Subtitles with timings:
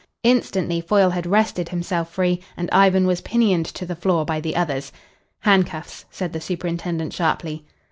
[0.23, 4.55] Instantly Foyle had wrested himself free, and Ivan was pinioned to the floor by the
[4.55, 4.91] others.
[5.41, 7.63] "Handcuffs," said the superintendent sharply.